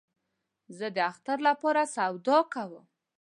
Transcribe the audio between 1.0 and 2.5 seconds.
اختر له پاره سودا